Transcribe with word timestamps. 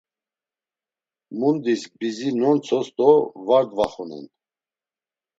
Mundis 1.41 1.83
bizi 1.99 2.29
nontsos 2.43 2.87
do 2.97 3.11
var 3.47 3.63
dvaxunen. 3.71 4.25